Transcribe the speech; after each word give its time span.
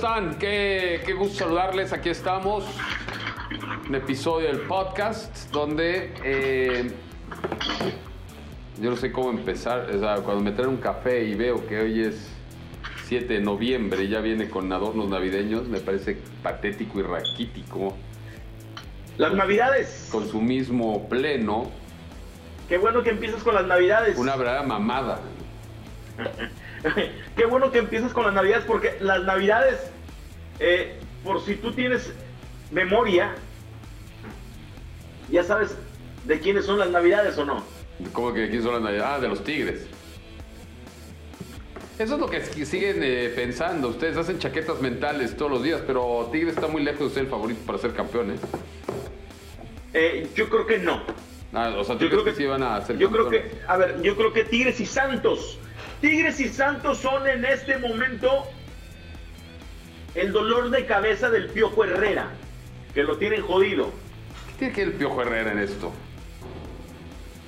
están? 0.00 0.38
Qué, 0.38 1.02
qué 1.04 1.12
gusto 1.12 1.40
saludarles. 1.40 1.92
Aquí 1.92 2.08
estamos. 2.08 2.64
Un 3.86 3.94
episodio 3.94 4.48
del 4.48 4.60
podcast 4.60 5.50
donde 5.50 6.14
eh, 6.24 6.90
yo 8.80 8.88
no 8.88 8.96
sé 8.96 9.12
cómo 9.12 9.28
empezar. 9.28 9.90
O 9.94 10.00
sea, 10.00 10.14
cuando 10.22 10.42
me 10.42 10.52
traen 10.52 10.70
un 10.70 10.76
café 10.78 11.24
y 11.24 11.34
veo 11.34 11.66
que 11.66 11.80
hoy 11.80 12.00
es 12.04 12.30
7 13.08 13.30
de 13.34 13.40
noviembre 13.40 14.04
y 14.04 14.08
ya 14.08 14.20
viene 14.20 14.48
con 14.48 14.72
adornos 14.72 15.10
navideños, 15.10 15.68
me 15.68 15.80
parece 15.80 16.16
patético 16.42 17.00
y 17.00 17.02
raquítico. 17.02 17.94
Las 19.18 19.34
navidades. 19.34 20.08
Consumismo 20.10 21.10
pleno. 21.10 21.70
Qué 22.70 22.78
bueno 22.78 23.02
que 23.02 23.10
empiezas 23.10 23.42
con 23.42 23.54
las 23.54 23.66
navidades. 23.66 24.16
Una 24.16 24.34
verdadera 24.34 24.62
mamada. 24.62 25.20
Qué 27.36 27.44
bueno 27.46 27.70
que 27.70 27.78
empiezas 27.78 28.12
con 28.12 28.24
las 28.24 28.34
navidades 28.34 28.64
porque 28.66 28.96
las 29.00 29.22
navidades, 29.24 29.90
eh, 30.58 30.98
por 31.22 31.44
si 31.44 31.54
tú 31.56 31.72
tienes 31.72 32.12
memoria, 32.70 33.34
ya 35.30 35.44
sabes 35.44 35.76
de 36.24 36.40
quiénes 36.40 36.64
son 36.64 36.78
las 36.78 36.90
navidades 36.90 37.36
o 37.38 37.44
no. 37.44 37.62
¿Cómo 38.12 38.32
que 38.32 38.48
quién 38.48 38.62
son 38.62 38.74
las 38.74 38.82
navidades? 38.82 39.08
Ah, 39.14 39.20
de 39.20 39.28
los 39.28 39.44
tigres. 39.44 39.86
Eso 41.98 42.14
es 42.14 42.20
lo 42.20 42.28
que 42.30 42.40
siguen 42.64 43.00
eh, 43.02 43.30
pensando. 43.34 43.88
Ustedes 43.88 44.16
hacen 44.16 44.38
chaquetas 44.38 44.80
mentales 44.80 45.36
todos 45.36 45.50
los 45.50 45.62
días, 45.62 45.82
pero 45.86 46.30
Tigres 46.32 46.54
está 46.54 46.66
muy 46.66 46.82
lejos 46.82 47.08
de 47.08 47.14
ser 47.14 47.24
el 47.24 47.28
favorito 47.28 47.60
para 47.66 47.76
ser 47.76 47.92
campeones. 47.92 48.40
Eh, 49.92 50.26
yo 50.34 50.48
creo 50.48 50.66
que 50.66 50.78
no. 50.78 51.02
Ah, 51.52 51.74
o 51.76 51.84
sea, 51.84 51.98
¿tú 51.98 52.04
Yo 52.04 52.08
crees 52.08 52.22
creo 52.22 52.24
que, 52.24 52.30
que- 52.30 52.36
sí 52.38 52.46
van 52.46 52.62
a 52.62 52.80
ser 52.80 52.96
Yo 52.96 53.10
creo 53.10 53.24
campeones? 53.24 53.52
que, 53.52 53.60
a 53.66 53.76
ver, 53.76 54.00
yo 54.00 54.16
creo 54.16 54.32
que 54.32 54.44
Tigres 54.44 54.80
y 54.80 54.86
Santos, 54.86 55.58
Tigres 56.00 56.40
y 56.40 56.48
Santos 56.48 56.98
son 56.98 57.26
en 57.28 57.44
este 57.44 57.78
momento 57.78 58.44
el 60.14 60.32
dolor 60.32 60.70
de 60.70 60.86
cabeza 60.86 61.30
del 61.30 61.48
Piojo 61.50 61.84
Herrera, 61.84 62.28
que 62.94 63.02
lo 63.02 63.16
tienen 63.18 63.42
jodido, 63.42 63.90
¿Qué 64.48 64.54
tiene 64.58 64.74
que 64.74 64.82
el 64.82 64.92
Piojo 64.92 65.22
Herrera 65.22 65.52
en 65.52 65.58
esto? 65.60 65.92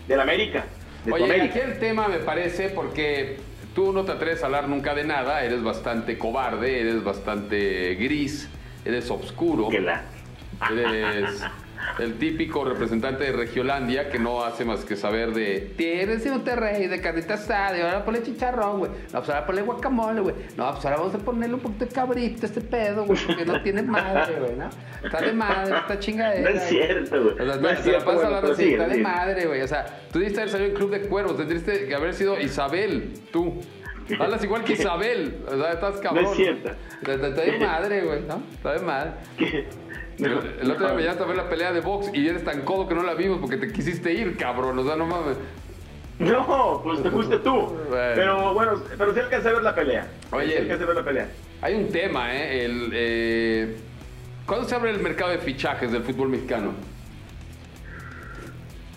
del 0.08 0.20
América. 0.20 0.64
De 1.04 1.12
Oye, 1.12 1.24
América. 1.24 1.44
aquí 1.46 1.58
el 1.60 1.78
tema 1.78 2.08
me 2.08 2.18
parece 2.18 2.68
porque 2.70 3.38
tú 3.74 3.92
no 3.92 4.04
te 4.04 4.12
atreves 4.12 4.42
a 4.42 4.46
hablar 4.46 4.68
nunca 4.68 4.94
de 4.94 5.04
nada, 5.04 5.44
eres 5.44 5.62
bastante 5.62 6.18
cobarde, 6.18 6.80
eres 6.80 7.02
bastante 7.02 7.94
gris, 7.94 8.48
eres 8.84 9.10
oscuro, 9.10 9.68
Que 9.68 9.80
la- 9.80 10.02
eres 10.70 11.44
el 11.98 12.14
típico 12.18 12.64
representante 12.64 13.24
de 13.24 13.32
Regiolandia 13.32 14.08
que 14.08 14.18
no 14.18 14.44
hace 14.44 14.64
más 14.64 14.84
que 14.84 14.96
saber 14.96 15.32
de 15.32 15.72
tienes 15.76 16.24
de 16.24 16.30
Monterrey, 16.30 16.86
de 16.86 17.00
carnita 17.00 17.34
asada, 17.34 17.76
y 17.76 17.80
ahora 17.82 18.04
ponle 18.04 18.22
chicharrón, 18.22 18.78
güey. 18.78 18.90
No, 19.12 19.18
pues 19.18 19.28
ahora 19.28 19.46
ponle 19.46 19.62
guacamole, 19.62 20.20
güey. 20.20 20.34
No, 20.56 20.72
pues 20.72 20.84
ahora 20.84 20.96
vamos 20.98 21.14
a 21.14 21.18
ponerle 21.18 21.54
un 21.54 21.60
poquito 21.60 21.84
de 21.84 21.90
cabrito 21.92 22.42
a 22.42 22.46
este 22.46 22.60
pedo, 22.60 23.04
güey, 23.04 23.18
porque 23.26 23.44
no 23.44 23.62
tiene 23.62 23.82
madre, 23.82 24.34
güey, 24.40 24.56
¿no? 24.56 24.70
Está 25.04 25.20
de 25.20 25.32
madre, 25.32 25.76
esta 25.76 25.98
chingadera. 25.98 26.50
No 26.50 26.56
es 26.56 26.62
cierto, 26.68 27.22
güey. 27.22 27.34
O 27.34 27.36
sea, 27.46 27.56
No 27.56 27.62
no, 27.62 27.68
es 27.70 27.80
cierto, 27.82 28.04
bueno, 28.04 28.20
pero 28.40 28.52
así, 28.52 28.62
sigue, 28.62 28.72
está 28.74 28.84
de 28.86 28.92
sigue. 28.94 29.02
madre, 29.04 29.46
güey. 29.46 29.60
O 29.62 29.68
sea, 29.68 29.86
tú 30.12 30.18
debiste 30.18 30.40
haber 30.40 30.50
salido 30.52 30.70
en 30.70 30.76
Club 30.76 30.90
de 30.90 31.00
Cuervos, 31.02 31.36
tendrías 31.36 31.62
que 31.62 31.94
haber 31.94 32.14
sido 32.14 32.40
Isabel, 32.40 33.12
tú. 33.32 33.60
Hablas 34.18 34.42
igual 34.44 34.64
que 34.64 34.72
Isabel, 34.72 35.36
o 35.46 35.56
sea, 35.56 35.72
estás 35.72 35.96
cabrón. 36.00 36.24
No 36.24 36.30
es 36.32 36.36
cierto. 36.36 36.70
Está, 37.00 37.12
está- 37.14 37.28
está 37.28 37.42
de 37.42 37.58
madre, 37.58 38.00
güey, 38.02 38.20
¿no? 38.22 38.42
Está 38.52 38.72
de 38.72 38.78
madre. 38.80 39.10
No, 39.38 39.46
el 40.26 40.70
otro 40.70 40.86
día 40.86 40.94
me 40.94 41.02
llamaste 41.02 41.22
a 41.22 41.26
ver 41.26 41.36
la 41.36 41.48
pelea 41.48 41.72
de 41.72 41.80
box 41.80 42.10
y 42.14 42.26
eres 42.28 42.44
tan 42.44 42.62
codo 42.62 42.88
que 42.88 42.94
no 42.94 43.02
la 43.02 43.14
vimos 43.14 43.38
porque 43.40 43.56
te 43.56 43.72
quisiste 43.72 44.12
ir, 44.12 44.36
cabrón. 44.36 44.78
O 44.78 44.84
sea, 44.84 44.96
no 44.96 45.06
mames. 45.06 45.36
No, 46.18 46.80
pues 46.84 47.02
te 47.02 47.10
fuiste 47.10 47.38
tú. 47.38 47.50
Bueno. 47.50 48.12
Pero 48.14 48.54
bueno, 48.54 48.82
pero 48.96 49.12
sí 49.14 49.20
alcancé 49.20 49.48
a 49.48 49.52
ver 49.54 49.62
la 49.62 49.74
pelea. 49.74 50.06
Oye. 50.30 50.48
Sí 50.52 50.56
alcancé 50.58 50.84
a 50.84 50.86
ver 50.86 50.96
la 50.96 51.04
pelea. 51.04 51.28
Hay 51.62 51.74
un 51.74 51.88
tema, 51.90 52.34
¿eh? 52.34 52.64
El, 52.64 52.90
eh, 52.92 53.76
¿Cuándo 54.46 54.68
se 54.68 54.74
abre 54.74 54.90
el 54.90 55.00
mercado 55.00 55.30
de 55.30 55.38
fichajes 55.38 55.90
del 55.92 56.02
fútbol 56.02 56.28
mexicano? 56.28 56.72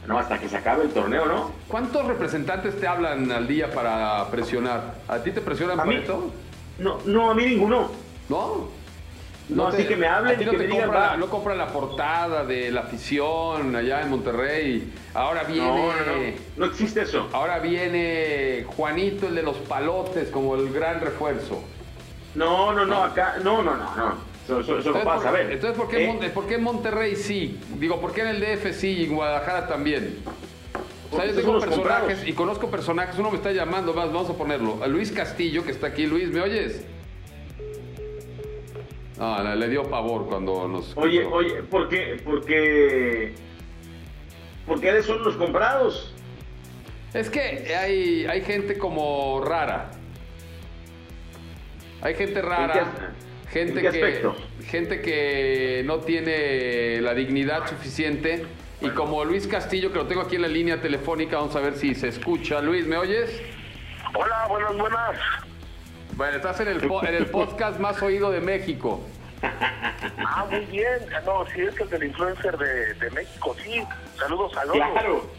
No, 0.07 0.19
hasta 0.19 0.37
que 0.39 0.47
se 0.47 0.57
acabe 0.57 0.83
el 0.83 0.89
torneo, 0.91 1.25
¿no? 1.25 1.51
¿Cuántos 1.67 2.05
representantes 2.05 2.79
te 2.79 2.85
hablan 2.87 3.31
al 3.31 3.47
día 3.47 3.71
para 3.71 4.29
presionar? 4.29 4.95
¿A 5.07 5.17
ti 5.19 5.31
te 5.31 5.41
presionan 5.41 5.79
A 5.79 5.83
por 5.83 5.93
mí- 5.93 5.99
esto? 5.99 6.31
No, 6.77 6.99
no, 7.05 7.31
a 7.31 7.35
mí 7.35 7.45
ninguno. 7.45 7.89
¿No? 8.29 8.69
No, 9.47 9.67
así 9.67 9.83
que 9.85 9.95
me 9.95 10.07
hablen 10.07 10.35
a 10.35 10.39
ti 10.39 10.45
no 10.45 10.51
que 10.51 10.57
te 10.57 10.63
me 10.63 10.69
digan, 10.69 10.85
compran, 10.87 11.11
va. 11.13 11.17
no 11.17 11.27
compran 11.29 11.57
la 11.59 11.67
portada 11.67 12.43
de 12.45 12.71
la 12.71 12.81
afición 12.81 13.75
allá 13.75 14.01
en 14.01 14.09
Monterrey. 14.09 14.91
Ahora 15.13 15.43
viene, 15.43 15.67
No, 15.67 15.75
no, 15.77 15.91
no. 15.91 16.33
No 16.57 16.65
existe 16.65 17.01
eso. 17.03 17.29
ahora 17.31 17.59
viene 17.59 18.65
Juanito, 18.75 19.27
el 19.27 19.35
de 19.35 19.43
los 19.43 19.57
palotes, 19.57 20.29
como 20.29 20.55
el 20.55 20.73
gran 20.73 20.99
refuerzo. 20.99 21.61
No, 22.33 22.73
no, 22.73 22.85
no, 22.85 23.03
acá. 23.03 23.35
No, 23.43 23.61
no, 23.61 23.75
no, 23.75 23.95
no. 23.95 24.35
Eso, 24.45 24.59
eso- 24.61 24.79
eso 24.79 24.91
no 24.91 24.97
Entonces, 24.97 25.03
pasa, 25.05 25.27
a 25.29 25.31
¿por, 25.31 25.39
ver. 25.39 25.51
entonces 25.51 25.77
¿por, 25.77 25.89
qué 25.89 26.09
Eh, 26.09 26.29
por 26.33 26.47
qué 26.47 26.57
Monterrey 26.57 27.15
sí? 27.15 27.59
Digo, 27.79 27.99
¿por 28.01 28.13
qué 28.13 28.21
en 28.21 28.27
el 28.27 28.39
DF 28.41 28.73
sí 28.73 28.89
y 28.99 29.03
en 29.05 29.15
Guadalajara 29.15 29.67
también? 29.67 30.17
O 31.11 31.15
sea, 31.17 31.25
yo 31.27 31.35
tengo 31.35 31.59
personajes 31.59 31.99
comprados. 32.01 32.27
y 32.27 32.33
conozco 32.33 32.67
personajes. 32.69 33.17
Uno 33.17 33.29
me 33.29 33.37
está 33.37 33.51
llamando, 33.51 33.93
más, 33.93 34.07
vamos 34.11 34.29
a 34.29 34.33
ponerlo. 34.33 34.83
A 34.83 34.87
Luis 34.87 35.11
Castillo, 35.11 35.63
que 35.63 35.71
está 35.71 35.87
aquí. 35.87 36.05
Luis, 36.07 36.29
¿me 36.29 36.41
oyes? 36.41 36.83
No, 39.17 39.41
le, 39.43 39.55
le 39.55 39.69
dio 39.69 39.83
pavor 39.83 40.25
cuando 40.27 40.67
nos. 40.67 40.95
Oye, 40.97 41.23
oye, 41.25 41.63
¿por 41.63 41.87
qué? 41.89 42.19
Porque. 42.23 43.33
Porque 44.67 44.87
eres 44.89 45.05
son 45.05 45.23
los 45.23 45.35
comprados. 45.35 46.13
Es 47.13 47.29
que 47.29 47.73
hay, 47.75 48.25
hay 48.25 48.41
gente 48.41 48.77
como 48.77 49.41
rara. 49.45 49.91
Hay 52.01 52.13
gente 52.15 52.41
rara. 52.41 52.73
¿En 52.73 52.85
qué- 52.85 53.49
gente 53.51 53.71
en 53.71 53.75
qué 53.75 53.81
que 53.81 53.87
aspecto? 54.05 54.35
gente 54.67 55.01
que 55.01 55.83
no 55.85 55.99
tiene 55.99 56.99
la 57.01 57.13
dignidad 57.13 57.67
suficiente. 57.69 58.45
Y 58.81 58.89
como 58.89 59.23
Luis 59.23 59.47
Castillo, 59.47 59.91
que 59.93 59.97
lo 59.99 60.07
tengo 60.07 60.21
aquí 60.21 60.35
en 60.35 60.41
la 60.41 60.47
línea 60.49 60.81
telefónica, 60.81 61.37
vamos 61.37 61.55
a 61.55 61.61
ver 61.61 61.75
si 61.75 61.95
se 61.95 62.09
escucha. 62.09 62.61
Luis, 62.61 62.85
¿me 62.85 62.97
oyes? 62.97 63.41
Hola, 64.13 64.45
buenas, 64.49 64.77
buenas. 64.77 65.15
Bueno, 66.15 66.37
estás 66.37 66.59
en 66.61 66.69
el, 66.69 66.79
po- 66.87 67.03
en 67.03 67.13
el 67.15 67.25
podcast 67.27 67.79
más 67.79 68.01
oído 68.01 68.31
de 68.31 68.39
México. 68.39 69.01
Ah, 69.41 70.45
muy 70.49 70.61
bien. 70.65 70.99
No, 71.25 71.45
sí, 71.53 71.61
es 71.61 71.79
el 71.79 71.89
del 71.89 72.03
influencer 72.05 72.57
de, 72.57 72.93
de 72.93 73.11
México, 73.11 73.55
sí. 73.63 73.81
Saludos 74.17 74.55
a 74.57 74.65
Lolo. 74.65 74.91
Claro. 74.93 75.29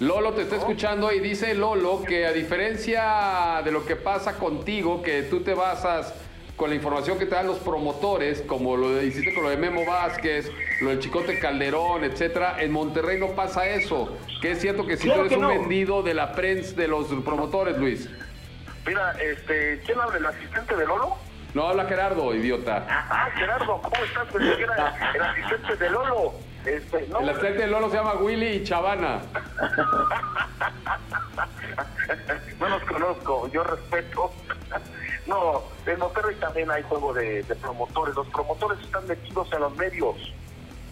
Lolo 0.00 0.32
te 0.32 0.42
está 0.42 0.56
escuchando 0.56 1.12
y 1.12 1.20
dice 1.20 1.54
Lolo 1.54 2.02
que 2.06 2.26
a 2.26 2.32
diferencia 2.32 3.60
de 3.64 3.70
lo 3.72 3.84
que 3.84 3.96
pasa 3.96 4.38
contigo, 4.38 5.02
que 5.02 5.22
tú 5.22 5.40
te 5.40 5.54
basas 5.54 6.14
con 6.56 6.70
la 6.70 6.76
información 6.76 7.18
que 7.18 7.26
te 7.26 7.34
dan 7.34 7.46
los 7.48 7.58
promotores, 7.58 8.42
como 8.42 8.76
lo 8.76 9.02
hiciste 9.02 9.34
con 9.34 9.42
lo 9.44 9.50
de 9.50 9.56
Memo 9.56 9.84
Vázquez, 9.84 10.50
lo 10.80 10.90
del 10.90 11.00
Chicote 11.00 11.38
Calderón, 11.40 12.04
etcétera, 12.04 12.56
en 12.60 12.70
Monterrey 12.70 13.18
no 13.18 13.30
pasa 13.32 13.66
eso. 13.68 14.16
Que 14.40 14.52
es 14.52 14.60
cierto 14.60 14.86
que 14.86 14.96
si 14.96 15.04
Claro 15.04 15.22
tú 15.22 15.26
eres 15.26 15.38
que 15.38 15.44
un 15.44 15.48
vendido 15.60 16.02
de 16.04 16.14
la 16.14 16.32
prensa 16.32 16.74
de 16.76 16.86
los 16.86 17.06
promotores, 17.24 17.76
Luis. 17.78 18.08
Mira, 18.86 19.12
este, 19.12 19.80
¿quién 19.86 19.98
habla? 20.00 20.16
¿El 20.18 20.26
asistente 20.26 20.76
de 20.76 20.86
Lolo? 20.86 21.16
No 21.54 21.68
habla 21.68 21.84
Gerardo, 21.86 22.34
idiota. 22.34 22.84
Ah, 22.88 23.28
Gerardo, 23.36 23.80
¿cómo 23.80 23.96
estás? 24.04 24.26
Pensé 24.32 24.56
que 24.56 24.62
era 24.64 25.12
el 25.14 25.22
asistente 25.22 25.76
de 25.76 25.90
Lolo. 25.90 26.32
Este, 26.66 27.06
no, 27.08 27.20
El 27.20 27.28
asistente 27.28 27.58
de 27.62 27.66
Lolo 27.68 27.90
se 27.90 27.96
llama 27.96 28.14
Willy 28.14 28.46
y 28.48 28.64
Chavana. 28.64 29.20
no 32.60 32.68
los 32.68 32.82
conozco, 32.84 33.48
yo 33.48 33.64
respeto. 33.64 34.32
No, 35.26 35.62
en 35.86 35.98
Monterrey 35.98 36.36
también 36.38 36.70
hay 36.70 36.82
juego 36.82 37.14
de, 37.14 37.42
de 37.44 37.54
promotores. 37.54 38.14
Los 38.14 38.28
promotores 38.28 38.78
están 38.80 39.06
metidos 39.06 39.50
en 39.54 39.60
los 39.60 39.74
medios. 39.74 40.16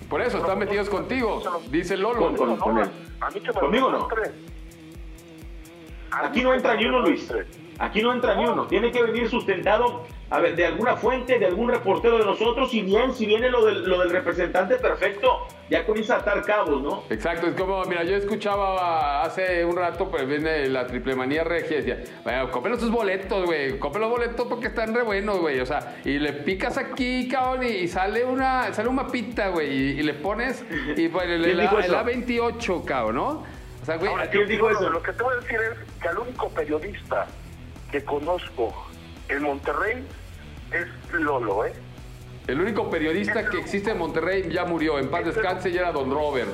Por 0.08 0.22
eso, 0.22 0.38
están 0.38 0.58
metidos 0.58 0.88
contigo, 0.88 1.42
dice 1.68 1.98
Lolo. 1.98 2.34
Con- 2.34 2.56
con- 2.56 2.74
No, 2.76 2.82
él. 2.82 2.90
a 3.20 3.28
mí 3.28 3.40
que 3.40 3.48
me 3.48 3.52
Conmigo 3.60 3.90
no. 3.90 4.08
Aquí 6.12 6.42
no 6.42 6.54
entra 6.54 6.76
ni 6.76 6.86
uno, 6.86 7.00
Luis. 7.02 7.30
Aquí 7.82 8.00
no 8.00 8.12
entra 8.12 8.36
ni 8.36 8.46
uno. 8.46 8.68
Tiene 8.68 8.92
que 8.92 9.02
venir 9.02 9.28
sustentado, 9.28 10.04
a 10.30 10.38
ver, 10.38 10.54
de 10.54 10.66
alguna 10.66 10.94
fuente, 10.94 11.40
de 11.40 11.46
algún 11.46 11.68
reportero 11.68 12.16
de 12.16 12.24
nosotros. 12.24 12.72
Y 12.74 12.82
bien, 12.82 13.12
si 13.12 13.26
viene 13.26 13.50
lo 13.50 13.64
del, 13.64 13.82
lo 13.82 13.98
del 13.98 14.10
representante, 14.10 14.76
perfecto. 14.76 15.48
Ya 15.68 15.84
comienza 15.84 16.14
a 16.14 16.18
atar 16.18 16.44
cabos, 16.44 16.80
¿no? 16.80 17.02
Exacto, 17.10 17.48
es 17.48 17.54
como, 17.56 17.82
mira, 17.86 18.04
yo 18.04 18.14
escuchaba 18.14 19.22
hace 19.22 19.64
un 19.64 19.74
rato, 19.74 20.08
pues 20.08 20.28
viene 20.28 20.68
la 20.68 20.86
triple 20.86 21.16
manía 21.16 21.42
regia 21.42 21.78
y 21.78 21.82
decía, 21.82 22.04
bueno, 22.22 22.52
compren 22.52 22.78
sus 22.78 22.90
boletos, 22.90 23.46
güey, 23.46 23.76
compren 23.80 24.02
los 24.02 24.10
boletos 24.10 24.46
porque 24.46 24.68
están 24.68 24.94
re 24.94 25.02
buenos, 25.02 25.40
güey, 25.40 25.58
o 25.58 25.66
sea, 25.66 25.96
y 26.04 26.18
le 26.18 26.34
picas 26.34 26.76
aquí, 26.78 27.26
cabrón, 27.26 27.64
y, 27.64 27.68
y 27.68 27.88
sale 27.88 28.22
una, 28.24 28.72
sale 28.74 28.88
un 28.90 28.96
mapita, 28.96 29.48
güey, 29.48 29.72
y, 29.72 30.00
y 30.00 30.02
le 30.02 30.12
pones, 30.14 30.62
y 30.94 31.08
pues 31.08 31.26
el, 31.26 31.42
¿Quién 31.42 31.58
el, 31.58 31.60
dijo 31.62 31.78
el 31.78 31.84
eso? 31.86 31.96
A28, 31.98 32.84
cabrón, 32.84 33.14
¿no? 33.16 33.28
O 33.80 33.84
sea, 33.84 33.96
güey, 33.96 34.10
Ahora, 34.10 34.30
¿quién 34.30 34.46
dijo 34.46 34.68
eso? 34.68 34.90
Lo 34.90 35.02
que 35.02 35.12
te 35.12 35.22
voy 35.22 35.32
a 35.32 35.40
decir 35.40 35.58
es 35.58 36.00
que 36.02 36.08
al 36.08 36.18
único 36.18 36.48
periodista 36.50 37.26
que 37.92 38.04
conozco 38.04 38.72
en 39.28 39.42
Monterrey 39.42 40.04
es 40.72 41.12
Lolo, 41.12 41.66
¿eh? 41.66 41.72
el 42.46 42.60
único 42.60 42.90
periodista 42.90 43.48
que 43.48 43.58
existe 43.58 43.92
en 43.92 43.98
Monterrey 43.98 44.50
ya 44.50 44.64
murió, 44.64 44.98
en 44.98 45.08
paz 45.08 45.26
descanse, 45.26 45.70
y 45.70 45.76
era 45.76 45.92
Don 45.92 46.10
Robert. 46.10 46.50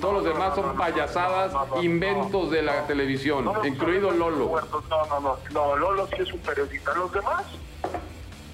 Todos 0.00 0.14
los 0.14 0.24
demás 0.24 0.54
son 0.54 0.76
payasadas, 0.76 1.52
no, 1.52 1.82
inventos 1.82 2.50
de 2.50 2.62
la 2.62 2.86
televisión, 2.86 3.50
incluido 3.64 4.10
Lolo. 4.10 4.50
No, 4.88 5.06
no, 5.06 5.20
no, 5.20 5.38
no, 5.52 5.76
Lolo 5.76 6.06
sí 6.08 6.22
es 6.22 6.32
un 6.32 6.40
periodista. 6.40 6.94
Los 6.94 7.12
demás, 7.12 7.44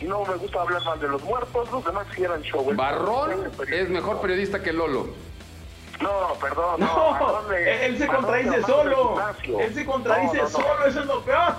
no 0.03 0.25
me 0.25 0.35
gusta 0.37 0.61
hablar 0.61 0.85
mal 0.85 1.01
de 1.01 1.09
los 1.09 1.23
muertos, 1.23 1.71
los 1.71 1.85
demás 1.85 2.07
sí 2.15 2.25
eran 2.25 2.43
show. 2.43 2.67
Barrón 2.75 3.51
es 3.69 3.89
mejor 3.89 4.21
periodista 4.21 4.63
que 4.63 4.73
Lolo. 4.73 5.07
No, 6.01 6.35
perdón, 6.41 6.81
no. 6.81 7.53
Él 7.57 7.97
se 7.99 8.07
contradice 8.07 8.63
solo. 8.63 9.15
Él 9.61 9.75
se 9.75 9.85
contradice 9.87 10.37
No, 10.37 10.43
no, 10.43 10.49
no. 10.49 10.49
solo, 10.51 10.85
eso 10.87 11.01
es 11.01 11.07
lo 11.07 11.21
peor. 11.23 11.55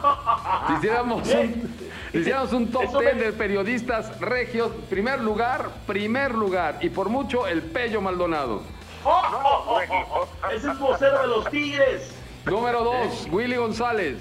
Si 0.68 0.74
hiciéramos 0.74 1.22
un, 1.34 1.78
si 2.12 2.18
hiciéramos 2.20 2.54
un 2.54 2.72
top 2.72 2.84
Eso 2.84 3.00
10 3.00 3.16
me- 3.16 3.22
de 3.24 3.32
periodistas 3.34 4.20
regios, 4.20 4.72
primer 4.90 5.20
lugar, 5.22 5.70
primer 5.88 6.34
lugar, 6.36 6.78
y 6.82 6.90
por 6.90 7.10
mucho 7.10 7.48
el 7.48 7.62
Pello 7.64 8.02
Maldonado. 8.02 8.62
Oh, 9.04 9.10
oh, 9.10 9.64
oh, 9.68 9.82
oh, 9.90 10.28
oh. 10.44 10.48
Ese 10.52 10.70
es 10.72 10.80
vocero 10.80 11.22
de 11.22 11.28
los 11.28 11.50
Tigres. 11.50 12.14
Número 12.46 12.84
2, 12.84 13.28
Willy 13.32 13.56
González. 13.56 14.18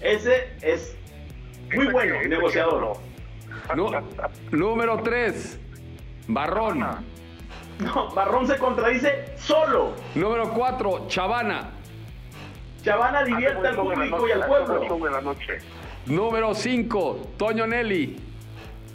Ese 0.00 0.52
es 0.60 0.94
muy 1.74 1.86
bueno, 1.86 2.16
negociador. 2.28 2.96
Número 4.50 5.02
3, 5.02 5.58
Barrón. 6.28 7.11
No, 7.78 8.10
Barrón 8.14 8.46
se 8.46 8.58
contradice 8.58 9.34
solo. 9.38 9.92
Número 10.14 10.50
4, 10.50 11.06
Chavana. 11.08 11.70
Chavana 12.82 13.24
divierte 13.24 13.68
al 13.68 13.76
público 13.76 14.28
y 14.28 14.32
al 14.32 14.46
pueblo. 14.46 15.34
Número 16.06 16.54
5, 16.54 17.20
Toño 17.36 17.66
Nelly. 17.66 18.20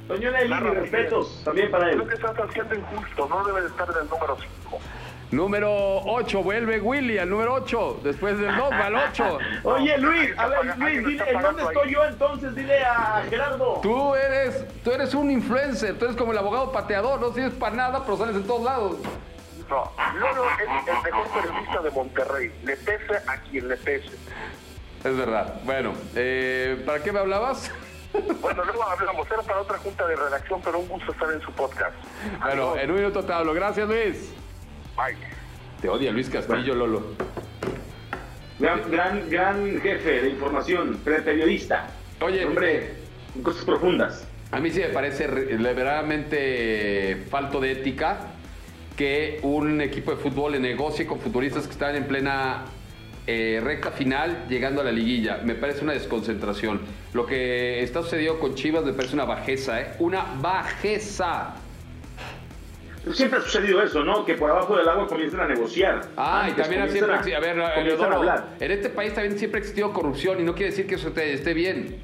Toño 0.08 0.32
Nelly, 0.32 0.54
mis 0.54 0.60
respetos 0.60 1.42
también 1.44 1.72
para 1.72 1.90
él. 1.90 1.96
Creo 1.96 2.08
que 2.08 2.16
estás 2.16 2.38
haciendo 2.38 2.76
injusto, 2.76 3.28
no 3.30 3.46
debe 3.46 3.62
de 3.62 3.68
estar 3.68 3.88
en 3.90 4.04
el 4.04 4.10
número 4.10 4.38
5. 4.64 4.80
Número 5.32 6.00
8, 6.06 6.42
vuelve 6.42 6.80
Willy 6.80 7.18
al 7.18 7.30
número 7.30 7.54
8. 7.56 8.00
Después 8.04 8.40
del 8.40 8.56
2 8.56 8.72
va 8.72 8.86
al 8.86 8.96
8. 8.96 9.38
Oye, 9.64 9.98
Luis, 9.98 10.38
a 10.38 10.48
ver, 10.48 10.78
Luis, 10.78 11.06
dile, 11.06 11.30
¿en 11.30 11.42
dónde 11.42 11.64
estoy 11.64 11.92
yo 11.94 12.06
entonces? 12.06 12.56
Dile 12.56 12.84
a 12.86 13.24
Gerardo. 13.30 13.80
Tú 13.82 14.16
eres, 14.16 14.66
tú 14.84 14.92
eres 14.92 15.14
un 15.14 15.30
influencer, 15.30 15.98
tú 16.00 16.06
eres 16.06 16.18
como 16.18 16.32
el 16.32 16.38
abogado 16.38 16.72
pateador, 16.72 17.20
no 17.20 17.34
sirves 17.34 17.54
para 17.54 17.76
nada, 17.76 18.06
pero 18.06 18.18
sales 18.18 18.38
en 18.38 18.48
todos 18.48 18.64
lados. 18.64 18.98
No, 19.70 19.92
Lolo 20.18 20.46
es 20.50 20.88
el 20.88 21.04
mejor 21.04 21.28
periodista 21.34 21.82
de 21.82 21.92
Monterrey. 21.92 22.52
Le 22.64 22.78
pese 22.78 23.18
a 23.28 23.38
quien 23.42 23.68
le 23.68 23.76
pese. 23.76 24.12
Es 25.04 25.18
verdad. 25.18 25.60
Bueno, 25.66 25.94
eh, 26.16 26.82
¿para 26.86 27.04
qué 27.04 27.12
me 27.12 27.20
hablabas? 27.20 27.72
Bueno, 28.42 28.64
luego 28.64 28.82
hablamos. 28.84 29.30
Era 29.30 29.42
para 29.44 29.60
otra 29.60 29.78
junta 29.78 30.08
de 30.08 30.16
redacción, 30.16 30.60
pero 30.64 30.80
un 30.80 30.88
gusto 30.88 31.12
estar 31.12 31.30
en 31.32 31.42
su 31.42 31.52
podcast. 31.52 31.94
Bueno, 32.42 32.70
Adiós. 32.72 32.78
en 32.80 32.92
un 32.92 32.96
minuto 32.98 33.24
te 33.24 33.34
hablo. 33.34 33.54
Gracias, 33.54 33.88
Luis. 33.88 34.34
Bye. 34.98 35.16
Te 35.82 35.88
odia 35.90 36.12
Luis 36.12 36.30
Castillo, 36.30 36.74
Lolo. 36.76 37.04
Gran, 38.60 38.82
gran, 38.90 39.30
gran 39.30 39.80
jefe 39.82 40.22
de 40.24 40.30
información, 40.30 40.98
periodista. 41.06 41.88
Oye, 42.22 42.44
hombre, 42.46 42.94
cosas 43.44 43.64
profundas. 43.64 44.28
A 44.52 44.60
mí 44.60 44.72
sí 44.72 44.80
me 44.80 44.88
parece 44.90 45.28
re- 45.28 45.56
verdaderamente 45.58 47.26
falto 47.30 47.60
de 47.60 47.74
ética 47.74 48.18
que 48.96 49.40
un 49.44 49.80
equipo 49.82 50.10
de 50.12 50.18
fútbol 50.18 50.54
le 50.54 50.60
negocie 50.60 51.06
con 51.06 51.20
futbolistas 51.20 51.68
que 51.68 51.74
están 51.74 51.96
en 51.96 52.06
plena 52.06 52.66
eh, 53.28 53.62
recta 53.64 53.92
final 53.92 54.46
llegando 54.50 54.82
a 54.82 54.84
la 54.86 54.92
liguilla. 54.92 55.42
Me 55.44 55.54
parece 55.54 55.84
una 55.84 55.94
desconcentración. 55.94 56.82
Lo 57.14 57.28
que 57.28 57.84
está 57.84 58.02
sucediendo 58.02 58.40
con 58.40 58.56
Chivas 58.56 58.84
me 58.84 58.94
parece 58.94 59.14
una 59.14 59.26
bajeza, 59.26 59.80
¿eh? 59.82 59.88
Una 60.00 60.26
bajeza. 60.42 61.54
Siempre 63.14 63.40
ha 63.40 63.42
sucedido 63.42 63.82
eso, 63.82 64.04
¿no? 64.04 64.26
Que 64.26 64.34
por 64.36 64.50
abajo 64.52 64.78
del 64.78 64.88
agua 64.88 65.08
comienzan 65.08 65.42
a 65.42 65.48
negociar. 65.48 66.02
Ah, 66.18 66.48
y 66.50 66.54
también 66.54 66.90
siempre, 66.90 67.16
a 67.36 67.40
ver, 67.40 67.58
comienzan 67.76 68.12
a 68.12 68.16
hablar. 68.16 68.46
en 68.60 68.72
este 68.72 68.90
país 68.90 69.14
también 69.14 69.38
siempre 69.38 69.60
ha 69.60 69.62
existido 69.62 69.92
corrupción 69.94 70.40
y 70.40 70.44
no 70.44 70.54
quiere 70.54 70.72
decir 70.72 70.88
que 70.88 70.96
eso 70.96 71.12
te- 71.12 71.34
esté 71.34 71.54
bien. 71.54 72.02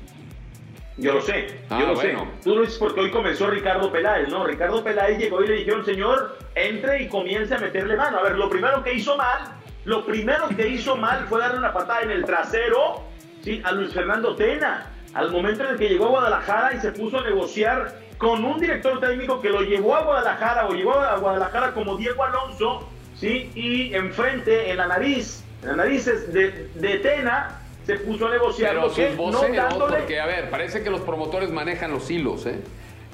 Yo 0.98 1.14
lo 1.14 1.22
sé, 1.22 1.60
Ah, 1.72 1.80
yo 1.80 1.88
lo 1.88 1.96
bueno. 1.96 2.20
sé. 2.20 2.44
Tú 2.44 2.56
lo 2.56 2.62
dices 2.62 2.78
porque 2.78 3.00
hoy 3.00 3.10
comenzó 3.12 3.48
Ricardo 3.50 3.92
Peláez, 3.92 4.30
¿no? 4.30 4.46
Ricardo 4.46 4.84
Peláez 4.84 5.18
llegó 5.18 5.44
y 5.44 5.48
le 5.48 5.56
dijeron, 5.56 5.84
señor, 5.84 6.38
entre 6.54 7.02
y 7.04 7.08
comience 7.10 7.56
a 7.56 7.58
meterle 7.58 7.96
mano. 7.98 8.20
A 8.20 8.24
ver, 8.24 8.36
lo 8.38 8.48
primero 8.48 8.84
que 8.84 8.94
hizo 8.94 9.18
mal, 9.18 9.40
lo 9.86 10.06
primero 10.06 10.48
que 10.56 10.68
hizo 10.68 10.96
mal 10.96 11.26
fue 11.28 11.40
darle 11.40 11.58
una 11.58 11.74
patada 11.74 12.02
en 12.04 12.12
el 12.12 12.24
trasero, 12.24 13.02
¿sí? 13.42 13.60
A 13.66 13.72
Luis 13.72 13.92
Fernando 13.92 14.36
Tena. 14.36 14.92
Al 15.14 15.32
momento 15.32 15.64
en 15.64 15.72
el 15.72 15.78
que 15.78 15.90
llegó 15.90 16.06
a 16.06 16.10
Guadalajara 16.10 16.74
y 16.74 16.80
se 16.80 16.92
puso 16.92 17.20
a 17.20 17.24
negociar 17.24 18.00
con 18.18 18.44
un 18.44 18.60
director 18.60 19.00
técnico 19.00 19.42
que 19.42 19.50
lo 19.50 19.62
llevó 19.62 19.96
a 19.96 20.04
Guadalajara 20.04 20.68
o 20.68 20.74
llevó 20.74 20.94
a 20.94 21.18
Guadalajara 21.18 21.74
como 21.74 21.98
Diego 21.98 22.24
Alonso, 22.24 22.90
¿sí? 23.16 23.52
Y 23.54 23.94
enfrente, 23.94 24.72
en 24.72 24.78
la 24.78 24.88
nariz, 24.88 25.44
en 25.62 25.70
las 25.70 25.78
narices 25.78 26.34
de, 26.34 26.70
de 26.76 26.98
Tena, 27.00 27.60
se 27.86 27.96
puso 27.96 28.28
a 28.28 28.32
negociar 28.32 28.76
Pero 28.76 28.90
sus 28.90 28.98
no 29.18 29.32
voceros, 29.32 29.56
dándole 29.56 29.98
porque 29.98 30.20
a 30.20 30.26
ver, 30.26 30.50
parece 30.50 30.84
que 30.84 30.90
los 30.90 31.02
promotores 31.02 31.52
manejan 31.52 31.92
los 31.92 32.10
hilos, 32.10 32.46
¿eh? 32.46 32.60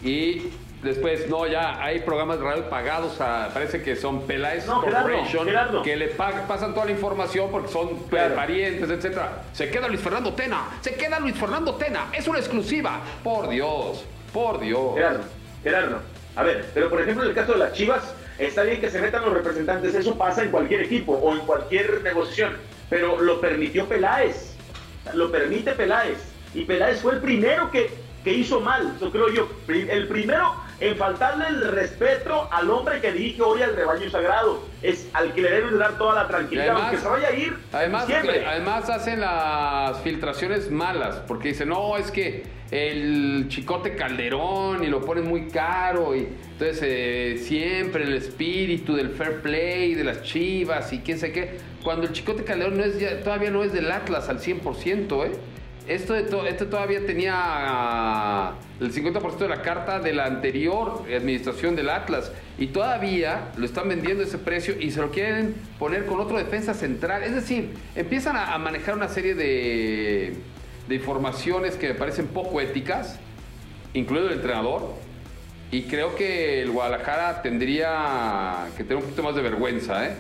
Y 0.04 0.50
después, 0.84 1.28
no, 1.30 1.46
ya 1.48 1.84
hay 1.84 2.00
programas 2.00 2.40
de 2.40 2.46
radio 2.46 2.70
pagados, 2.70 3.20
a- 3.22 3.50
parece 3.54 3.82
que 3.82 3.96
son 3.96 4.22
Peláez 4.26 4.66
No, 4.66 4.82
Corporation, 4.82 5.46
Gerardo. 5.46 5.84
que 5.84 5.96
le 5.96 6.16
pag- 6.16 6.48
pasan 6.48 6.74
toda 6.74 6.86
la 6.86 6.92
información 6.92 7.50
porque 7.52 7.68
son 7.70 7.98
Claro. 8.10 8.36
parientes, 8.36 8.90
etcétera. 8.90 9.44
Se 9.54 9.70
queda 9.70 9.88
Luis 9.88 10.02
Fernando 10.02 10.34
Tena, 10.34 10.70
se 10.82 10.96
queda 10.96 11.20
Luis 11.20 11.36
Fernando 11.36 11.76
Tena, 11.76 12.08
es 12.14 12.28
una 12.28 12.40
exclusiva. 12.40 13.02
Por 13.24 13.50
Dios, 13.50 14.06
por 14.34 14.60
Dios. 14.60 14.96
Gerardo, 14.96 15.24
Gerardo. 15.64 16.00
A 16.36 16.44
ver, 16.44 16.70
pero 16.74 16.90
por 16.90 17.02
ejemplo 17.02 17.24
en 17.24 17.30
el 17.30 17.36
caso 17.36 17.54
de 17.54 17.60
las 17.60 17.74
Chivas, 17.74 18.14
está 18.38 18.64
bien 18.64 18.80
que 18.80 18.90
se 18.90 19.02
metan 19.02 19.24
los 19.26 19.34
representantes, 19.34 19.94
eso 19.96 20.18
pasa 20.18 20.44
en 20.44 20.52
cualquier 20.52 20.82
equipo 20.84 21.12
o 21.14 21.34
en 21.34 21.40
cualquier 21.40 22.02
negociación, 22.04 22.56
pero 22.90 23.20
lo 23.22 23.42
permitió 23.42 23.86
Peláez, 23.88 24.54
lo 25.14 25.30
permite 25.32 25.72
Peláez, 25.74 26.18
y 26.54 26.64
Peláez 26.64 27.02
fue 27.02 27.14
el 27.14 27.20
primero 27.20 27.70
que, 27.72 27.90
que 28.24 28.32
hizo 28.34 28.62
mal, 28.62 28.96
yo 29.02 29.12
creo 29.12 29.28
yo, 29.30 29.50
el 29.68 30.08
primero 30.08 30.54
en 30.80 30.96
faltarle 30.96 31.48
el 31.48 31.72
respeto 31.72 32.48
al 32.52 32.70
hombre 32.70 33.02
que 33.02 33.12
dirige 33.12 33.42
hoy 33.42 33.62
al 33.62 33.76
rebaño 33.76 34.10
sagrado, 34.10 34.64
es 34.82 35.08
al 35.14 35.34
que 35.34 35.42
le 35.42 35.52
deben 35.52 35.78
dar 35.78 35.98
toda 35.98 36.16
la 36.16 36.28
tranquilidad, 36.28 36.78
aunque 36.78 36.98
se 36.98 37.08
vaya 37.08 37.28
a 37.28 37.34
ir 37.34 37.54
Además, 37.74 38.06
siempre. 38.06 38.46
además 38.46 38.90
hacen 38.90 39.20
las 39.20 40.00
filtraciones 40.02 40.72
malas, 40.72 41.18
porque 41.28 41.50
dicen, 41.50 41.70
no, 41.70 41.98
es 41.98 42.12
que 42.12 42.44
el 42.72 43.48
chicote 43.50 43.96
Calderón 43.96 44.84
y 44.84 44.88
lo 44.88 45.02
ponen 45.04 45.28
muy 45.28 45.48
caro, 45.50 46.16
y 46.16 46.28
entonces 46.52 46.80
eh, 46.84 47.38
siempre 47.44 48.04
el 48.04 48.14
espíritu 48.14 48.96
del 48.96 49.10
fair 49.10 49.42
play, 49.42 49.96
de 49.96 50.04
las 50.04 50.22
chivas 50.24 50.94
y 50.94 51.00
quién 51.00 51.20
sé 51.20 51.32
qué, 51.32 51.58
cuando 51.84 52.06
el 52.08 52.14
chicote 52.14 52.44
Calderón 52.44 52.78
no 52.78 52.84
es 52.86 53.00
ya- 53.00 53.20
todavía 53.22 53.50
no 53.52 53.64
es 53.64 53.74
del 53.74 53.92
Atlas 53.92 54.30
al 54.30 54.40
100%, 54.40 55.26
¿eh? 55.26 55.32
Esto, 55.90 56.16
esto 56.16 56.68
todavía 56.68 57.04
tenía 57.04 57.34
ah, 57.36 58.54
el 58.80 58.94
50% 58.94 59.38
de 59.40 59.48
la 59.48 59.64
carta 59.64 60.00
de 60.00 60.14
la 60.14 60.26
anterior 60.26 61.04
administración 61.08 61.76
del 61.76 61.90
Atlas 61.90 62.32
y 62.60 62.68
todavía 62.68 63.50
lo 63.58 63.66
están 63.66 63.90
vendiendo 63.90 64.24
ese 64.24 64.38
precio 64.38 64.76
y 64.80 64.92
se 64.92 65.02
lo 65.02 65.10
quieren 65.10 65.56
poner 65.80 66.06
con 66.06 66.20
otro 66.20 66.38
defensa 66.38 66.76
central. 66.76 67.24
Es 67.24 67.34
decir, 67.34 67.74
empiezan 67.96 68.36
a, 68.36 68.54
a 68.54 68.60
manejar 68.60 68.94
una 68.94 69.08
serie 69.08 69.34
de, 69.34 70.36
de 70.88 70.96
informaciones 70.96 71.76
que 71.76 71.88
me 71.88 71.96
parecen 71.96 72.28
poco 72.28 72.62
éticas, 72.62 73.20
incluido 73.96 74.28
el 74.28 74.34
entrenador, 74.34 74.94
y 75.72 75.84
creo 75.84 76.16
que 76.16 76.62
el 76.62 76.70
Guadalajara 76.70 77.42
tendría 77.42 78.68
que 78.78 78.84
tener 78.84 78.98
un 78.98 79.04
poquito 79.04 79.24
más 79.24 79.34
de 79.34 79.42
vergüenza, 79.42 80.06
¿eh? 80.08 80.18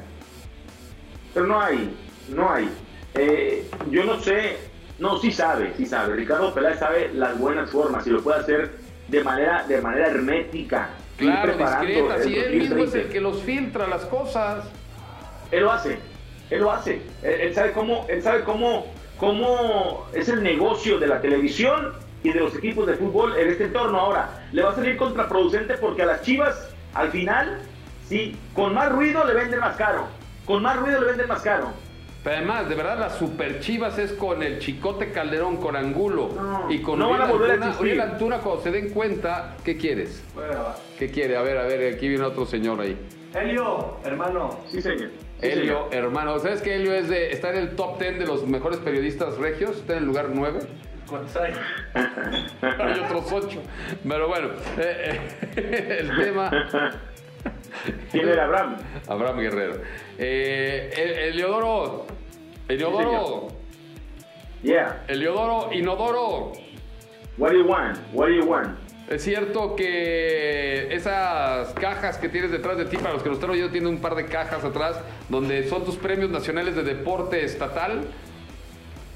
Pero 1.31 1.45
no 1.45 1.61
hay, 1.61 1.95
no 2.29 2.51
hay. 2.51 2.69
Eh, 3.13 3.65
yo 3.91 4.03
no 4.03 4.19
sé, 4.19 4.68
no, 4.99 5.17
sí 5.17 5.31
sabe, 5.31 5.73
sí 5.77 5.85
sabe. 5.85 6.15
Ricardo 6.15 6.53
Peláez 6.53 6.79
sabe 6.79 7.11
las 7.13 7.37
buenas 7.39 7.69
formas 7.69 8.05
y 8.05 8.09
lo 8.09 8.21
puede 8.21 8.39
hacer 8.39 8.71
de 9.07 9.23
manera, 9.23 9.65
de 9.67 9.81
manera 9.81 10.07
hermética. 10.07 10.89
Claro, 11.17 11.57
discreta, 11.57 12.23
si 12.23 12.35
él 12.37 12.59
mismo 12.59 12.83
es 12.83 12.91
2030. 12.91 12.99
el 12.99 13.09
que 13.09 13.21
los 13.21 13.41
filtra 13.41 13.87
las 13.87 14.05
cosas. 14.05 14.65
Él 15.51 15.63
lo 15.63 15.71
hace, 15.71 15.99
él 16.49 16.59
lo 16.61 16.71
hace. 16.71 17.01
Él, 17.23 17.33
él 17.41 17.55
sabe 17.55 17.71
cómo, 17.71 18.05
él 18.09 18.21
sabe 18.21 18.43
cómo, 18.43 18.85
cómo 19.17 20.05
es 20.13 20.29
el 20.29 20.43
negocio 20.43 20.99
de 20.99 21.07
la 21.07 21.21
televisión 21.21 21.93
y 22.23 22.31
de 22.31 22.39
los 22.39 22.55
equipos 22.55 22.85
de 22.85 22.95
fútbol 22.95 23.37
en 23.37 23.49
este 23.49 23.65
entorno. 23.65 23.99
Ahora, 23.99 24.47
le 24.51 24.63
va 24.63 24.71
a 24.71 24.75
salir 24.75 24.97
contraproducente 24.97 25.75
porque 25.77 26.03
a 26.03 26.05
las 26.05 26.21
Chivas, 26.21 26.69
al 26.93 27.09
final, 27.09 27.59
sí, 28.07 28.37
con 28.53 28.73
más 28.73 28.91
ruido 28.91 29.25
le 29.25 29.33
venden 29.33 29.59
más 29.59 29.75
caro. 29.77 30.07
Con 30.45 30.61
más 30.61 30.77
ruido 30.77 30.99
le 30.99 31.07
venden 31.07 31.27
más 31.27 31.41
caro. 31.41 31.71
Pero 32.23 32.35
además, 32.35 32.67
de 32.67 32.75
verdad, 32.75 32.99
las 32.99 33.17
super 33.17 33.59
chivas 33.59 33.97
es 33.97 34.11
con 34.11 34.43
el 34.43 34.59
Chicote 34.59 35.11
Calderón, 35.11 35.57
con 35.57 35.75
Angulo 35.75 36.29
No, 36.35 36.69
y 36.69 36.81
con 36.81 36.99
no 36.99 37.09
van 37.09 37.21
a 37.21 37.25
Uriel 37.25 37.37
volver 37.39 37.51
a 37.51 37.65
Antuna. 37.65 38.35
Uriel 38.35 38.41
cuando 38.43 38.61
se 38.61 38.71
den 38.71 38.89
cuenta, 38.89 39.55
¿qué 39.63 39.77
quieres? 39.77 40.21
¿Qué 40.97 41.09
quiere? 41.09 41.37
A 41.37 41.41
ver, 41.41 41.57
a 41.57 41.63
ver, 41.63 41.93
aquí 41.93 42.09
viene 42.09 42.25
otro 42.25 42.45
señor 42.45 42.81
ahí. 42.81 42.97
Helio, 43.33 43.97
hermano. 44.03 44.49
Sí, 44.67 44.81
señor. 44.81 45.11
Sí, 45.39 45.47
Helio, 45.47 45.87
señor. 45.89 46.05
hermano, 46.05 46.39
¿sabes 46.39 46.61
que 46.61 46.75
Helio 46.75 46.93
es 46.93 47.07
de, 47.07 47.31
está 47.31 47.51
en 47.51 47.57
el 47.57 47.75
top 47.75 47.99
10 47.99 48.19
de 48.19 48.25
los 48.25 48.45
mejores 48.45 48.79
periodistas 48.79 49.37
regios? 49.37 49.77
Está 49.77 49.93
en 49.93 49.99
el 49.99 50.05
lugar 50.05 50.29
9. 50.33 50.59
¿Cuántos 51.07 51.35
hay? 51.37 51.53
Hay 52.61 52.99
otros 52.99 53.31
8. 53.31 53.61
Pero 54.07 54.27
bueno, 54.27 54.49
eh, 54.77 55.19
eh, 55.55 55.97
el 56.01 56.15
tema... 56.17 56.51
¿Quién 58.11 58.27
era 58.29 58.45
Abraham? 58.45 58.77
Abraham 59.07 59.39
Guerrero. 59.39 59.81
Eh, 60.17 60.89
el- 60.95 61.33
Eliodoro, 61.33 62.05
Eliodoro, 62.67 63.47
Yeah. 64.61 65.03
Eliodoro, 65.07 65.71
Inodoro. 65.71 66.51
What 67.37 67.51
do 67.51 67.57
you 67.59 67.65
want? 67.65 67.97
What 68.13 68.27
do 68.27 68.33
you 68.33 68.43
want? 68.45 68.77
Es 69.09 69.23
cierto 69.23 69.75
que 69.75 70.93
esas 70.93 71.69
cajas 71.75 72.17
que 72.17 72.27
tienes 72.29 72.51
detrás 72.51 72.77
de 72.77 72.85
ti, 72.85 72.97
para 72.97 73.13
los 73.13 73.23
que 73.23 73.29
nos 73.29 73.37
están 73.37 73.51
oyendo, 73.51 73.71
tiene 73.71 73.87
un 73.87 73.99
par 74.01 74.15
de 74.15 74.25
cajas 74.25 74.63
atrás 74.63 74.99
donde 75.29 75.67
son 75.67 75.85
tus 75.85 75.95
premios 75.95 76.29
nacionales 76.29 76.75
de 76.75 76.83
deporte 76.83 77.43
estatal. 77.43 78.01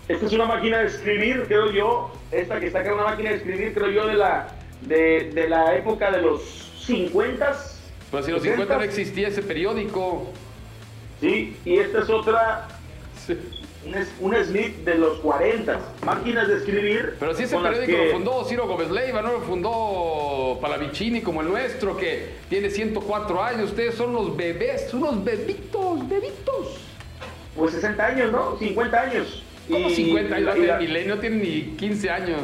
Esta 0.07 0.25
es 0.25 0.33
una 0.33 0.45
máquina 0.45 0.79
de 0.79 0.85
escribir, 0.85 1.43
creo 1.47 1.71
yo. 1.71 2.11
Esta 2.31 2.59
que 2.59 2.67
está 2.67 2.79
acá 2.79 2.89
es 2.89 2.95
una 2.95 3.03
máquina 3.03 3.29
de 3.31 3.35
escribir, 3.35 3.73
creo 3.73 3.89
yo, 3.91 4.07
de 4.07 4.13
la, 4.15 4.47
de, 4.81 5.31
de 5.33 5.49
la 5.49 5.75
época 5.75 6.09
de 6.09 6.21
los 6.21 6.41
50. 6.85 7.53
Pero 8.13 8.23
si 8.23 8.29
en 8.29 8.35
los 8.35 8.43
50 8.43 8.77
no 8.77 8.83
existía 8.83 9.27
ese 9.27 9.41
periódico. 9.41 10.27
Sí, 11.19 11.57
y 11.65 11.77
esta 11.79 11.99
es 12.03 12.09
otra, 12.11 12.67
Sí. 13.25 13.35
un, 14.21 14.33
un 14.33 14.45
Smith 14.45 14.75
de 14.85 14.95
los 14.95 15.17
40. 15.19 15.79
Máquinas 16.05 16.47
de 16.47 16.57
escribir. 16.57 17.15
Pero 17.19 17.33
si 17.33 17.43
ese 17.43 17.57
periódico 17.57 17.87
que- 17.91 18.05
lo 18.05 18.11
fundó 18.11 18.45
Ciro 18.45 18.67
Gómez 18.67 18.91
Leiva, 18.91 19.23
no 19.23 19.31
lo 19.33 19.41
fundó 19.41 20.59
Palavicini 20.61 21.21
como 21.21 21.41
el 21.41 21.47
nuestro, 21.49 21.97
que 21.97 22.29
tiene 22.49 22.69
104 22.69 23.43
años. 23.43 23.71
Ustedes 23.71 23.95
son 23.95 24.11
unos 24.11 24.37
bebés, 24.37 24.93
unos 24.93 25.23
bebitos, 25.23 26.07
bebitos. 26.07 26.77
Pues 27.55 27.73
60 27.73 28.05
años, 28.05 28.31
¿no? 28.31 28.57
50 28.59 29.01
años. 29.01 29.43
Como 29.67 29.89
Y- 29.89 29.95
50 29.95 30.35
años, 30.35 30.57
la- 30.59 30.77
milenio, 30.77 31.17
tiene 31.17 31.37
ni 31.37 31.61
15 31.77 32.11
años. 32.11 32.41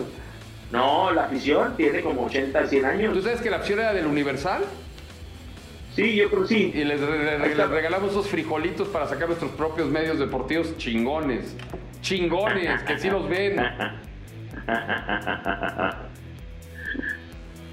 No, 0.72 1.12
la 1.12 1.26
afición 1.26 1.76
tiene 1.78 2.02
como 2.02 2.26
80, 2.26 2.66
100 2.68 2.82
¿Tú 2.82 2.88
años. 2.88 3.24
sabes 3.24 3.42
que 3.42 3.52
la 3.52 3.58
opción 3.58 3.80
era 3.80 3.94
del 3.94 4.08
Universal? 4.08 4.64
Sí, 6.00 6.16
yo 6.16 6.30
creo 6.30 6.44
que 6.44 6.48
sí. 6.48 6.72
Y 6.74 6.86
les, 6.86 7.02
regalamos 7.02 8.12
esos 8.12 8.30
frijolitos 8.30 8.88
para 8.88 9.06
sacar 9.06 9.28
nuestros 9.28 9.52
propios 9.52 9.90
medios 9.90 10.18
deportivos 10.18 10.78
chingones. 10.78 11.58
Chingones, 12.02 12.82
que 12.84 12.98
sí 12.98 13.10
los 13.10 13.28
ven. 13.28 13.60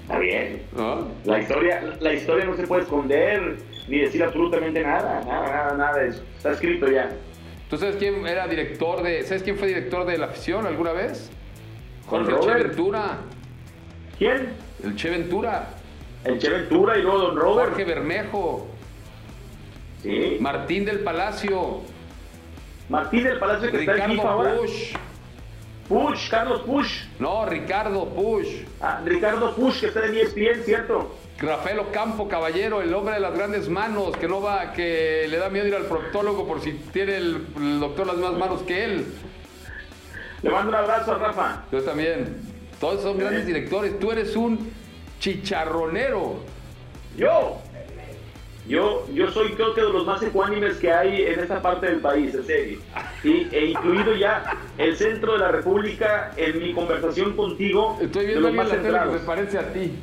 Está 0.01 0.19
bien. 0.19 0.61
¿no? 0.75 1.07
La 1.23 1.39
historia, 1.39 1.81
la 2.01 2.13
historia 2.13 2.43
no 2.43 2.57
se 2.57 2.67
puede 2.67 2.81
esconder 2.81 3.59
ni 3.87 3.99
decir 3.99 4.21
absolutamente 4.21 4.83
nada, 4.83 5.21
nada, 5.25 5.47
nada, 5.47 5.77
nada 5.77 5.97
de 5.97 6.09
eso. 6.09 6.21
Está 6.35 6.51
escrito 6.51 6.91
ya. 6.91 7.09
¿Tú 7.69 7.77
sabes 7.77 7.95
quién 7.95 8.27
era 8.27 8.45
director 8.45 9.03
de. 9.03 9.23
¿Sabes 9.23 9.41
quién 9.43 9.57
fue 9.57 9.69
director 9.69 10.05
de 10.05 10.17
la 10.17 10.25
afición 10.25 10.65
alguna 10.65 10.91
vez? 10.91 11.31
Jorge 12.07 12.33
Che. 12.41 12.53
Ventura. 12.53 13.19
¿Quién? 14.17 14.49
El 14.83 14.97
Che 14.97 15.11
Ventura. 15.11 15.76
El 16.27 16.39
Che 16.39 16.49
Ventura 16.49 16.97
y 16.97 17.03
luego 17.03 17.19
Don 17.19 17.37
Robert. 17.37 17.69
Jorge 17.69 17.85
Bermejo. 17.85 18.67
Sí. 20.03 20.37
Martín 20.41 20.83
del 20.83 20.99
Palacio. 20.99 21.81
Martín 22.89 23.23
del 23.23 23.39
Palacio 23.39 23.71
que 23.71 23.79
está 23.79 23.91
en 23.93 23.97
FIFA 23.97 24.11
Ricardo 24.11 24.29
ahora. 24.29 24.55
Push. 24.57 24.93
Push, 25.87 26.29
Carlos 26.29 26.61
Push. 26.63 27.03
No, 27.19 27.45
Ricardo 27.45 28.09
Push. 28.09 28.47
Ah, 28.81 29.01
Ricardo 29.05 29.55
Push 29.55 29.79
que 29.79 29.85
está 29.87 30.05
en 30.05 30.17
ESPN, 30.17 30.63
¿cierto? 30.65 31.15
Rafael 31.39 31.79
Ocampo, 31.79 32.27
caballero, 32.27 32.81
el 32.81 32.93
hombre 32.93 33.13
de 33.13 33.19
las 33.21 33.33
grandes 33.33 33.69
manos, 33.69 34.17
que 34.17 34.27
no 34.27 34.41
va, 34.41 34.73
que 34.73 35.27
le 35.29 35.37
da 35.37 35.49
miedo 35.49 35.67
ir 35.67 35.75
al 35.75 35.85
proctólogo 35.85 36.45
por 36.45 36.59
si 36.61 36.73
tiene 36.91 37.15
el, 37.15 37.45
el 37.55 37.79
doctor 37.79 38.07
las 38.07 38.17
mismas 38.17 38.37
manos 38.37 38.63
que 38.63 38.83
él. 38.83 39.05
Le 40.41 40.49
mando 40.49 40.69
un 40.69 40.75
abrazo 40.75 41.13
a 41.13 41.17
Rafa. 41.19 41.63
Yo 41.71 41.81
también. 41.83 42.35
Todos 42.81 43.01
son 43.01 43.17
grandes 43.17 43.45
directores. 43.45 43.97
Tú 43.97 44.11
eres 44.11 44.35
un 44.35 44.71
chicharronero. 45.19 46.37
Yo. 47.17 47.61
Yo, 48.67 49.07
yo 49.13 49.31
soy 49.31 49.53
creo 49.53 49.73
que 49.73 49.81
de 49.81 49.89
los 49.89 50.05
más 50.05 50.21
ecuánimes 50.21 50.75
que 50.75 50.91
hay 50.91 51.21
en 51.21 51.39
esta 51.39 51.61
parte 51.61 51.85
del 51.85 52.01
país, 52.01 52.35
en 52.35 52.45
serio. 52.45 52.79
Y, 53.23 53.47
e 53.55 53.67
incluido 53.67 54.13
ya 54.15 54.57
el 54.77 54.97
centro 54.97 55.33
de 55.33 55.39
la 55.39 55.51
República 55.51 56.33
en 56.35 56.59
mi 56.59 56.73
conversación 56.73 57.33
contigo. 57.37 57.97
Estoy 58.01 58.25
de 58.25 58.27
viendo 58.27 58.41
los 58.41 58.51
bien 58.51 58.65
más 58.65 58.75
la 58.75 58.81
tele 58.81 58.99
que 59.13 59.19
se 59.19 59.25
parece 59.25 59.57
a 59.57 59.71
ti. 59.71 59.93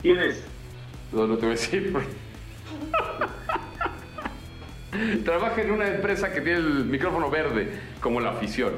¿Quién 0.00 0.18
es? 0.18 0.44
No, 1.12 1.26
no 1.26 1.36
te 1.36 1.46
voy 1.46 1.56
a 1.56 1.58
decir. 1.58 1.92
Trabaja 5.24 5.60
en 5.60 5.70
una 5.72 5.88
empresa 5.88 6.32
que 6.32 6.40
tiene 6.40 6.58
el 6.58 6.84
micrófono 6.84 7.28
verde, 7.30 7.68
como 8.00 8.20
la 8.20 8.30
afición. 8.30 8.74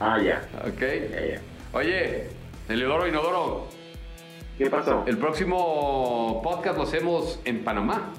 Ah, 0.00 0.20
ya. 0.20 0.42
¿Ok? 0.66 0.80
ya, 0.80 1.26
ya. 1.34 1.40
Oye, 1.72 2.28
Eleodoro 2.68 3.06
Inodoro, 3.06 3.68
¿Qué 4.56 4.70
pasó? 4.70 5.02
el 5.06 5.18
próximo 5.18 6.40
podcast 6.42 6.76
lo 6.76 6.84
hacemos 6.84 7.40
en 7.44 7.64
Panamá. 7.64 8.10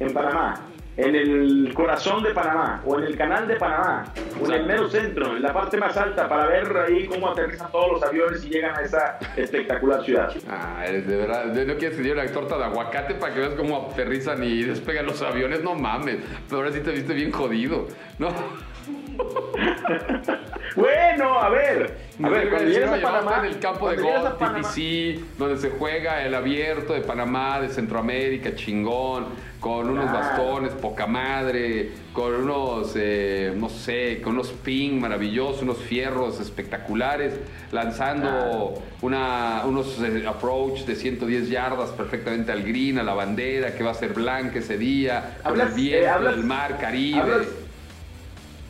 En 0.00 0.12
Panamá. 0.12 0.54
En 0.96 1.14
el 1.14 1.74
corazón 1.74 2.22
de 2.22 2.30
Panamá. 2.30 2.82
O 2.86 2.98
en 2.98 3.04
el 3.04 3.16
canal 3.18 3.46
de 3.46 3.56
Panamá. 3.56 4.04
O 4.40 4.46
en 4.46 4.52
el 4.52 4.66
mero 4.66 4.88
centro. 4.88 5.36
En 5.36 5.42
la 5.42 5.52
parte 5.52 5.76
más 5.76 5.94
alta. 5.98 6.26
Para 6.30 6.46
ver 6.46 6.74
ahí 6.78 7.06
cómo 7.06 7.28
aterrizan 7.28 7.70
todos 7.70 7.92
los 7.92 8.02
aviones 8.02 8.42
y 8.46 8.48
llegan 8.48 8.74
a 8.74 8.80
esa 8.80 9.18
espectacular 9.36 10.02
ciudad. 10.02 10.32
Ah, 10.48 10.82
eres 10.86 11.06
de 11.06 11.16
verdad. 11.18 11.44
¿No 11.44 11.76
quieres 11.76 11.98
que 11.98 12.02
lleve 12.02 12.22
una 12.22 12.32
torta 12.32 12.56
de 12.56 12.64
aguacate 12.64 13.14
para 13.14 13.34
que 13.34 13.40
veas 13.40 13.52
cómo 13.52 13.90
aterrizan 13.92 14.42
y 14.42 14.62
despegan 14.62 15.04
los 15.04 15.20
aviones? 15.20 15.62
No 15.62 15.74
mames. 15.74 16.16
Pero 16.48 16.62
ahora 16.62 16.72
sí 16.72 16.80
te 16.80 16.92
viste 16.92 17.12
bien 17.12 17.30
jodido. 17.30 17.86
No. 18.18 18.28
Bueno, 20.76 21.40
a 21.40 21.48
ver. 21.48 21.96
A 22.22 22.28
ver, 22.28 22.50
cuando 22.50 22.68
llegas 22.70 22.98
a 22.98 23.02
Panamá. 23.02 23.38
en 23.40 23.44
el 23.46 23.58
campo 23.58 23.88
de 23.90 23.96
golf, 23.96 24.38
TPC, 24.38 25.20
donde 25.38 25.56
se 25.58 25.70
juega 25.70 26.22
el 26.24 26.34
abierto 26.34 26.92
de 26.92 27.00
Panamá, 27.00 27.60
de 27.60 27.68
Centroamérica, 27.70 28.54
chingón, 28.54 29.26
con 29.58 29.88
unos 29.88 30.10
Claro. 30.10 30.18
bastones, 30.28 30.72
poca 30.72 31.06
madre, 31.06 31.90
con 32.12 32.34
unos, 32.34 32.92
eh, 32.94 33.54
no 33.56 33.68
sé, 33.70 34.20
con 34.22 34.34
unos 34.34 34.48
ping 34.52 35.00
maravillosos, 35.00 35.62
unos 35.62 35.78
fierros 35.78 36.40
espectaculares, 36.40 37.34
lanzando 37.72 38.74
una, 39.00 39.62
unos 39.64 39.98
eh, 40.00 40.24
approach 40.28 40.80
de 40.84 40.94
110 40.94 41.48
yardas 41.48 41.90
perfectamente 41.90 42.52
al 42.52 42.62
green, 42.62 42.98
a 42.98 43.02
la 43.02 43.14
bandera, 43.14 43.74
que 43.74 43.82
va 43.82 43.90
a 43.92 43.94
ser 43.94 44.12
blanca 44.12 44.58
ese 44.58 44.76
día, 44.76 45.38
con 45.42 45.58
el 45.60 45.68
eh, 45.68 45.70
viento 45.74 46.10
hablas- 46.10 46.36
del 46.36 46.44
mar 46.44 46.78
Caribe. 46.78 47.20
Hablas, 47.20 47.46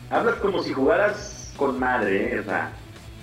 hablas 0.09 0.35
como 0.35 0.63
si 0.63 0.73
jugaras 0.73 1.33
con 1.57 1.77
madre, 1.79 2.35
¿eh? 2.35 2.39
O 2.39 2.43
sea, 2.43 2.71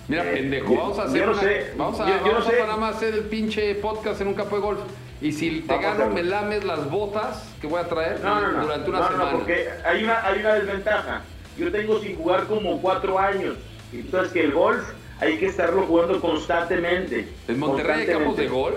Mira, 0.07 0.23
Eh, 0.31 0.35
pendejo, 0.35 0.77
vamos 0.77 0.99
a 0.99 1.05
hacer 1.05 1.19
yo 1.21 1.25
no 1.27 1.33
una- 1.33 1.41
sé, 1.41 1.73
vamos 1.79 1.99
a, 2.01 2.07
yo- 2.07 2.13
yo 2.19 2.21
no 2.27 2.33
vamos 2.33 2.47
a 2.47 2.51
sé. 2.51 2.57
Panamá 2.59 2.87
a 2.89 2.91
hacer 2.91 3.15
el 3.15 3.23
pinche 3.23 3.75
podcast 3.77 4.21
en 4.21 4.29
un 4.29 4.35
campo 4.35 4.57
de 4.57 4.61
golf. 4.63 4.81
Y 5.23 5.33
si 5.33 5.61
te 5.63 5.75
Vamos 5.75 5.83
gano, 5.99 6.11
me 6.13 6.23
lames 6.23 6.63
las 6.65 6.91
botas 6.91 7.51
que 7.59 7.67
voy 7.67 7.81
a 7.81 7.89
traer 7.89 8.21
No, 8.23 8.39
no, 8.39 8.53
no. 8.53 8.63
durante 8.65 8.91
una 8.91 8.99
no, 8.99 9.05
no, 9.07 9.11
semana. 9.13 9.31
no, 9.33 9.39
porque 9.39 9.67
hay 9.83 10.05
una, 10.05 10.27
hay 10.27 10.41
una 10.41 10.55
desventaja. 10.57 11.23
Yo 11.57 11.73
tengo 11.73 11.99
sin 12.01 12.17
jugar 12.17 12.45
como 12.45 12.83
cuatro 12.83 13.19
años. 13.19 13.55
Y 13.93 14.03
tú 14.03 14.11
sabes 14.11 14.31
que 14.33 14.43
el 14.43 14.53
golf 14.53 14.85
hay 15.21 15.39
que 15.39 15.47
estarlo 15.47 15.83
jugando 15.87 16.21
constantemente. 16.21 17.27
¿En 17.49 17.59
Monterrey 17.59 18.01
hay 18.03 18.07
campos 18.07 18.37
de 18.37 18.49
golf? 18.49 18.77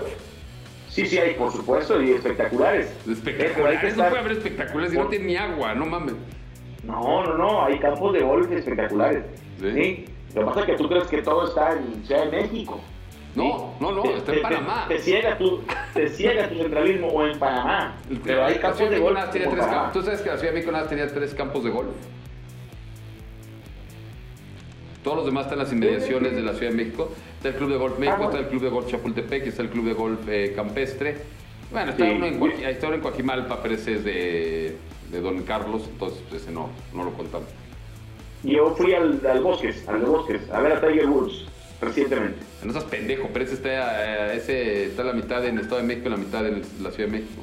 Sí, 0.88 1.04
sí, 1.06 1.18
hay, 1.18 1.34
por 1.34 1.52
supuesto, 1.52 2.00
y 2.00 2.12
espectaculares. 2.12 2.86
Eh, 3.06 3.12
Espectaculares. 3.12 3.82
No 3.82 3.88
estar- 3.88 4.08
puede 4.08 4.20
haber 4.22 4.32
espectaculares 4.32 4.92
si 4.92 4.96
no 4.98 5.06
tiene 5.08 5.24
ni 5.26 5.36
agua, 5.36 5.74
no 5.74 5.84
mames. 5.84 6.14
No, 6.84 7.22
no, 7.24 7.34
no, 7.36 7.64
hay 7.66 7.78
campos 7.78 8.14
de 8.14 8.20
golf 8.20 8.50
espectaculares. 8.50 9.24
¿Sí? 9.60 9.70
¿Sí? 9.72 10.04
Lo 10.34 10.40
que 10.42 10.46
pasa 10.46 10.60
es 10.60 10.66
que 10.66 10.76
tú 10.76 10.88
crees 10.88 11.06
que 11.08 11.22
todo 11.22 11.46
está 11.48 11.72
en 11.72 12.04
Ciudad 12.04 12.24
de 12.30 12.42
México. 12.42 12.80
No, 13.34 13.74
no, 13.80 13.92
no, 13.92 14.04
está 14.04 14.32
en 14.34 14.42
Panamá. 14.42 14.86
Te, 14.88 14.98
ciega 14.98 15.38
tu, 15.38 15.60
te 15.94 16.08
ciega 16.08 16.48
tu 16.48 16.56
centralismo 16.56 17.08
o 17.08 17.26
en 17.26 17.38
Panamá. 17.38 17.96
Pero 18.24 18.44
hay 18.44 18.56
campos 18.56 18.90
de 18.90 18.98
golf. 18.98 19.18
¿Tú 19.92 20.02
sabes 20.02 20.20
que 20.22 20.28
la 20.30 20.36
Ciudad 20.38 20.52
de 20.52 20.58
México 20.58 20.72
nada 20.72 20.88
tenía 20.88 21.06
tres 21.08 21.34
campos 21.34 21.62
de 21.64 21.70
golf? 21.70 21.88
Todos 25.02 25.18
los 25.18 25.26
demás 25.26 25.44
están 25.46 25.58
en 25.58 25.64
las 25.64 25.72
inmediaciones 25.72 26.34
de 26.34 26.42
la 26.42 26.52
Ciudad 26.54 26.72
de 26.72 26.76
México. 26.76 27.12
Está 27.36 27.48
el 27.50 27.54
Club 27.54 27.70
de 27.70 27.76
Golf 27.76 27.98
México, 27.98 28.18
Ah, 28.20 28.24
está 28.26 28.38
el 28.38 28.48
Club 28.48 28.62
de 28.62 28.68
Golf 28.68 28.90
Chapultepec 28.90 29.46
está 29.46 29.62
el 29.62 29.68
Club 29.70 29.84
de 29.86 29.92
Golf 29.94 30.20
eh, 30.28 30.52
Campestre. 30.56 31.16
Bueno, 31.70 31.90
está 31.92 32.04
uno 32.04 32.26
en, 32.26 32.40
Coaqui- 32.40 32.66
está 32.66 32.86
uno 32.88 32.96
en 32.96 33.02
Coajimalpa, 33.02 33.62
pero 33.62 33.74
ese 33.74 33.94
es 33.94 34.04
de, 34.04 34.76
de 35.10 35.20
Don 35.20 35.42
Carlos, 35.42 35.84
entonces 35.88 36.20
ese 36.34 36.50
no, 36.50 36.70
no 36.92 37.04
lo 37.04 37.12
contamos. 37.12 37.48
Yo 38.44 38.74
fui 38.76 38.94
al, 38.94 39.20
al 39.28 39.40
Bosques, 39.40 39.86
al 39.88 40.00
de 40.00 40.06
Bosques, 40.06 40.40
a 40.52 40.60
ver 40.60 40.72
a 40.72 40.80
Tiger 40.80 41.06
Woods 41.08 41.44
recientemente. 41.80 42.38
No 42.62 42.72
seas 42.72 42.84
pendejo, 42.84 43.28
pero 43.32 43.44
ese 43.44 43.54
está, 43.54 44.30
eh, 44.32 44.36
ese 44.36 44.84
está 44.86 45.04
la 45.04 45.12
mitad 45.12 45.44
en 45.44 45.56
el 45.56 45.62
Estado 45.62 45.80
de 45.80 45.86
México 45.86 46.08
y 46.08 46.10
la 46.10 46.16
mitad 46.16 46.46
en 46.46 46.62
la 46.80 46.90
Ciudad 46.90 47.10
de 47.10 47.18
México. 47.18 47.42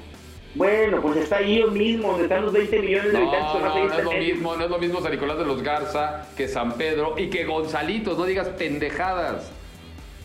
Bueno, 0.56 1.02
pues 1.02 1.18
está 1.18 1.38
ahí 1.38 1.60
lo 1.60 1.68
mismo, 1.72 2.10
donde 2.12 2.24
están 2.24 2.44
los 2.44 2.54
20 2.54 2.80
millones 2.80 3.12
de 3.12 3.18
habitantes. 3.18 3.62
no, 3.62 3.76
no 3.88 3.94
es 3.94 4.04
lo 4.06 4.12
mismo, 4.14 4.56
no 4.56 4.64
es 4.64 4.70
lo 4.72 4.78
mismo 4.78 5.02
San 5.02 5.12
Nicolás 5.12 5.38
de 5.38 5.46
los 5.46 5.62
Garza 5.62 6.28
que 6.38 6.48
San 6.48 6.74
Pedro 6.78 7.16
y 7.18 7.30
que 7.30 7.44
Gonzalitos, 7.44 8.18
no 8.18 8.24
digas 8.26 8.48
pendejadas. 8.50 9.52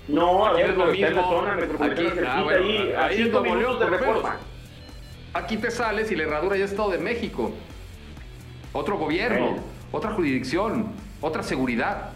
No, 0.07 0.47
a 0.47 0.51
Aquí 0.51 0.63
ver, 0.63 0.71
es 0.71 0.77
lo 0.77 0.93
está 0.93 1.07
en 1.09 1.15
la 1.17 1.21
mismo. 1.23 1.37
zona 1.41 1.55
metropolitana 1.57 2.09
Aquí- 2.11 2.21
ah, 2.27 2.43
bueno, 2.45 2.65
ahí, 2.65 2.77
ahí 2.77 2.95
a 2.97 3.11
es 3.27 3.33
Nuevo 3.33 3.57
León, 3.57 3.79
de 3.81 3.87
reforma. 3.87 4.37
Aquí 5.35 5.57
te 5.57 5.71
sales 5.71 6.11
y 6.13 6.17
la 6.17 6.23
herradura 6.25 6.57
ya 6.57 6.65
es 6.65 6.71
Estado 6.71 6.91
de 6.91 6.99
México. 6.99 7.53
Otro 8.73 8.99
gobierno, 8.99 9.41
Bueno. 9.47 9.63
Otra 9.93 10.13
jurisdicción, 10.13 10.87
otra 11.21 11.43
seguridad, 11.43 12.11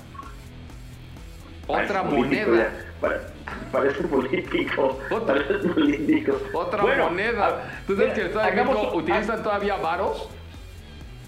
otra 1.67 2.03
Parece 2.03 2.17
moneda. 2.17 2.57
ya. 2.57 2.73
Pare- 3.01 3.35
Parece 3.71 4.05
político. 4.05 4.99
Otra- 5.11 5.35
Parece 5.35 5.69
político. 5.69 6.39
Otra 6.55 6.83
Bueno, 6.83 7.11
moneda. 7.11 7.47
a- 7.47 7.87
¿Tú 7.87 7.97
sabes 7.97 8.15
que 8.15 8.21
el 8.23 8.27
Estado 8.29 8.47
de 8.47 8.53
México 8.65 8.91
utilizan 8.95 9.43
todavía 9.43 9.77
varos? 9.77 10.29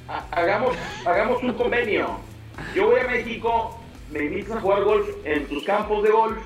ha- 0.08 0.24
hagamos, 0.30 0.76
hagamos 1.04 1.42
un 1.42 1.52
convenio. 1.54 2.20
Yo 2.74 2.86
voy 2.90 3.00
a 3.00 3.08
México, 3.08 3.78
me 4.12 4.24
invitas 4.24 4.56
a 4.56 4.60
jugar 4.60 4.84
golf 4.84 5.08
en 5.24 5.46
tus 5.46 5.64
campos 5.64 6.02
de 6.04 6.10
golf 6.10 6.38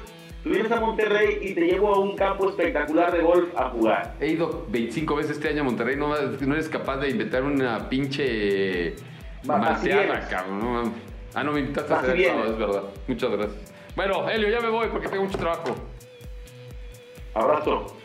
Tú 0.42 0.48
vienes 0.48 0.72
a 0.72 0.80
Monterrey 0.80 1.38
y 1.42 1.52
te 1.54 1.60
llevo 1.66 1.94
a 1.94 1.98
un 1.98 2.16
campo 2.16 2.48
espectacular 2.48 3.12
de 3.12 3.20
golf 3.20 3.54
a 3.54 3.68
jugar. 3.68 4.14
He 4.20 4.28
ido 4.28 4.64
25 4.70 5.14
veces 5.16 5.32
este 5.32 5.50
año 5.50 5.60
a 5.60 5.64
Monterrey, 5.64 5.96
no, 5.96 6.14
no 6.16 6.54
eres 6.54 6.66
capaz 6.70 6.96
de 6.96 7.10
inventar 7.10 7.42
una 7.42 7.90
pinche 7.90 8.96
Vienes. 9.42 10.26
cabrón. 10.26 10.94
ah, 11.34 11.42
no 11.44 11.52
me 11.52 11.60
invitaste 11.60 11.92
a 11.92 11.98
hacer 11.98 12.16
el 12.16 12.24
sábado, 12.26 12.52
es 12.52 12.58
verdad. 12.58 12.82
Muchas 13.06 13.30
gracias. 13.30 13.72
Bueno, 13.96 14.28
Helio, 14.28 14.48
ya 14.48 14.60
me 14.60 14.68
voy 14.68 14.88
porque 14.88 15.08
tengo 15.08 15.24
mucho 15.24 15.38
trabajo. 15.38 15.74
Abrazo. 17.34 17.99